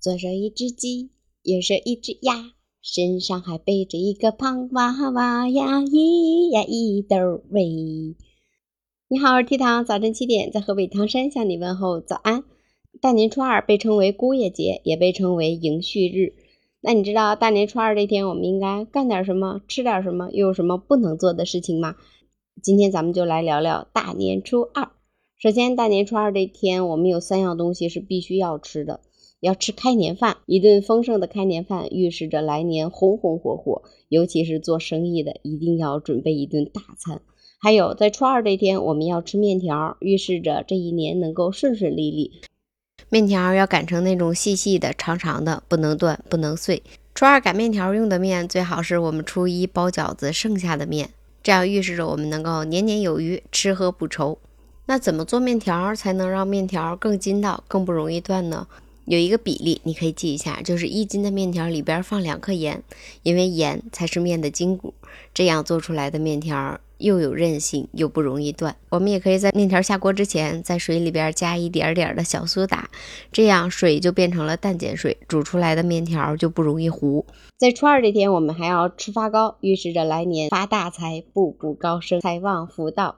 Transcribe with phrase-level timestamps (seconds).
[0.00, 1.10] 左手一只鸡，
[1.42, 7.66] 右手一只鸭，身上还背着一个胖娃娃呀，咿呀一兜喂。
[9.08, 12.44] 你好，我是 T 糖，早晨七点在河北唐山向你问候早安。
[13.02, 16.32] 大年初二被称为姑爷节，也被称为迎婿日。
[16.80, 21.96] 那你知道大年初二这天我们应该干点什么，吃点什么，又有什么不能做的事情吗？
[22.62, 24.92] 今天咱们就来聊聊大年初二。
[25.36, 29.02] 首先，大年初二这天，我们有三样东西是必须要吃的。
[29.40, 33.82] 要吃开年饭，一顿丰盛的开年饭预示着来年红红火火。
[34.08, 37.20] 尤其是做生意的，一定要准备一顿大餐。
[37.58, 42.40] 还有，在初二这天，我们要吃面条，预示着这一年能够顺顺利利。
[43.08, 46.82] 面条要擀成那种细细的、长长的，不能断，不能碎。
[47.14, 51.10] 初二擀面条用的面，最好是我们初一包饺子剩下的面，
[51.42, 54.38] 这样预示着我们能够年年有余，吃喝不愁。
[54.86, 58.66] 那怎么做面条才能让面条更筋道、更不容易断呢？
[59.06, 62.82] 有一个比例，你可以记一下，就是一斤的面条里边放两克盐，
[63.22, 64.94] 因为盐才是面的筋骨，
[65.34, 68.76] 这样做出来的面条又有韧性又不容易断。
[68.90, 72.88] 我们也可以在面条下锅之前，在水里边加一点点的小苏打，
[73.32, 77.26] 这样水就变成了淡碱水，煮出来的面条就不容易糊。
[77.58, 83.16] 在初二这天，我们还要吃发糕，预示着来年发大财，步步高升，财旺福到。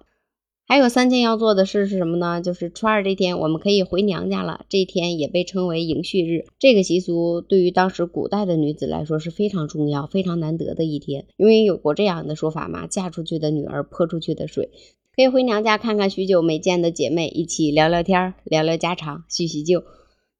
[0.72, 2.40] 还有三件要做的事是什么呢？
[2.40, 4.64] 就是初二这天，我们可以回娘家了。
[4.70, 6.46] 这一天也被称为迎婿日。
[6.58, 14.70] 这个习俗对于当时古代的女子来说是非常重要、非常难得的一天，因为有过这样的说法嘛：嫁出去的女儿泼出去的水。
[15.14, 19.84] 可以回娘家看看许久没见的姐妹，一起聊聊天、聊聊家常、叙叙旧。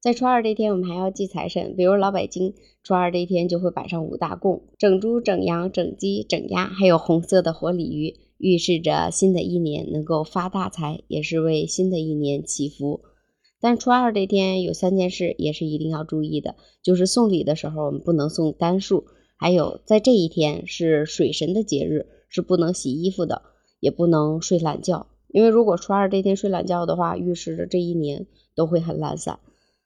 [0.00, 8.14] 在初二这天，我们还要祭财神，比如老北京，初二这天就会摆上五大供：整猪、整羊、整鸡、整鸭，还有红色的活鲤鱼。
[8.42, 13.00] 预示着新的一年能够发大财，也是为新的一年祈福。
[13.60, 19.04] 但初二这天有三件事也是一定要注意的，就是送礼的时候我们不能送单数，
[19.36, 23.42] 还有在这一天是水神的节日，是不能洗衣服的，
[23.78, 25.06] 也不能睡懒觉。
[25.28, 28.26] 因为如果初二这天睡懒觉的话，预示着这一年
[28.56, 29.38] 都会很懒散。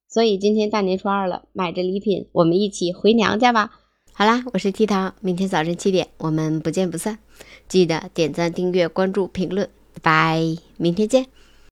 [0.09, 3.83] 所以今天大年初二了，买着礼品，我们一起回娘家吧。
[4.19, 7.19] 好啦，我是 T 桃，明天早晨七点我们不见不散。
[7.69, 9.69] 记得点赞、订阅、关注、评论，
[10.00, 11.27] 拜拜，明天见。